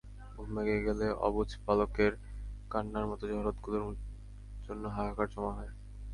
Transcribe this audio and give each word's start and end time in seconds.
ঘুম 0.31 0.47
ভেঙে 0.55 0.77
গেলে 0.85 1.07
অবুঝ 1.27 1.49
বালকের 1.65 2.13
কান্নার 2.71 3.05
মতো 3.07 3.23
জহরতগুলোর 3.31 3.83
জন্য 4.65 4.83
হাহাকার 4.95 5.27
জমা 5.33 5.51
হয়। 5.57 5.71